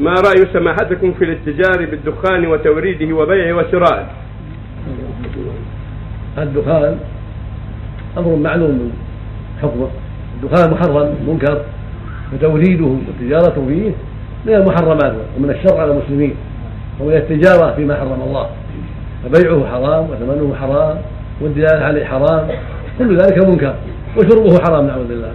[0.00, 4.06] ما رأي سماحتكم في الاتجار بالدخان وتوريده وبيعه وشرائه؟
[6.38, 6.96] الدخان
[8.18, 8.92] أمر معلوم من
[9.62, 9.88] حكمه.
[10.42, 11.62] الدخان محرم منكر.
[12.34, 13.90] وتوريده والتجارة فيه
[14.46, 16.34] من المحرمات ومن الشر على المسلمين.
[17.00, 18.46] ومن التجارة فيما حرم الله.
[19.24, 20.96] فبيعه حرام وثمنه حرام
[21.40, 22.48] والدلالة عليه حرام.
[22.98, 23.74] كل ذلك منكر.
[24.16, 25.32] وشربه حرام نعوذ بالله.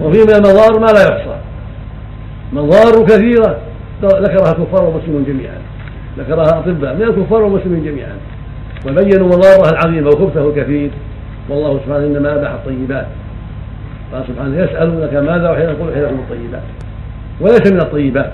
[0.00, 1.36] وفيه من المضار ما لا يحصى.
[2.52, 3.58] مضار كثيرة.
[4.02, 5.58] ذكرها الكفار والمسلمون جميعا.
[6.18, 8.16] ذكرها أطباء من الكفار والمسلمين جميعا.
[8.86, 10.90] وبينوا مضاره العظيمة وخبثه الكثير.
[11.48, 13.06] والله سبحانه إنما أباح الطيبات.
[14.12, 16.62] قال سبحانه يسألونك ماذا وحين يقول حين لهم الطيبات.
[17.40, 18.32] وليس من الطيبات.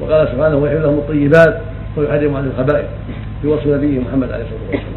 [0.00, 1.60] وقال سبحانه ويحل لهم الطيبات.
[1.96, 2.86] ويحرم عن الخبائث.
[3.42, 4.96] في وصف نبيه محمد عليه الصلاة والسلام.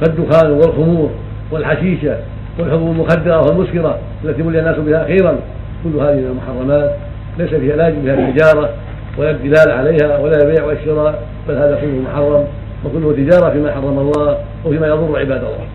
[0.00, 1.10] فالدخان والخمور
[1.50, 2.16] والحشيشة
[2.58, 5.36] والحبوب المخدرة والمسكرة التي ملي الناس بها أخيرا.
[5.84, 6.90] كل هذه من المحرمات.
[7.38, 8.70] ليس فيها لا يجب فيها التجاره
[9.18, 12.44] ولا الدلال عليها ولا البيع والشراء بل هذا كله محرم
[12.84, 15.66] وكله تجارة فيما حرم الله وفيما يضر عباد الله.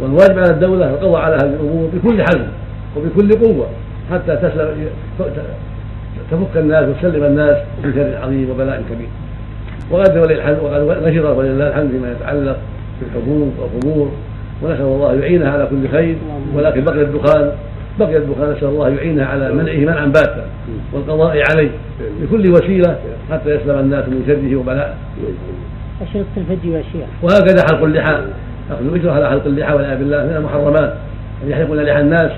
[0.00, 2.46] والواجب على الدولة القضاء على هذه الأمور بكل حزم
[2.96, 3.66] وبكل قوة
[4.12, 4.88] حتى تسلم
[6.30, 9.08] تفك الناس وتسلم الناس من شر عظيم وبلاء كبير.
[9.90, 10.16] وقد
[10.62, 12.56] وقد نشر ولله الحمد فيما يتعلق
[13.00, 14.10] بالحبوب والخمور
[14.62, 16.16] ونسأل الله يعينها على كل خير
[16.54, 17.52] ولكن بقي الدخان
[17.98, 20.44] بقي الدخان نسأل الله يعينها على منعه منعا باتا
[20.92, 21.70] والقضاء عليه
[22.22, 22.98] بكل وسيلة
[23.30, 24.94] حتى يسلم الناس من شره وبلائه.
[26.02, 27.06] أشرطة الفدي والشيخ.
[27.22, 28.18] وهكذا حلق اللحى.
[28.70, 30.94] أخذ الأجرة على حلق اللحى والعياذ بالله من المحرمات.
[31.44, 32.30] أن يحلقون لحى الناس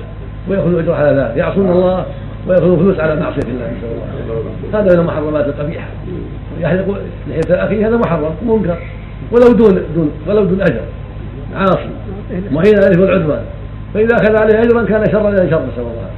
[0.48, 1.37] ويأخذوا الأجرة على ذلك.
[1.37, 2.06] يعصون الله
[2.48, 4.81] ويأخذوا فلوس على معصية الله نسأل الله.
[4.81, 5.89] هذا من المحرمات القبيحة.
[6.61, 8.78] يحلق لحية أخيه هذا محرم منكر
[9.33, 10.81] ولو دون دون ولو دون أجر.
[11.55, 11.89] عاصي
[12.53, 13.43] معين عليه العدوان
[13.94, 16.11] فإذا أخذ عليه أجرا كان شرا إلى شر نسأل الله.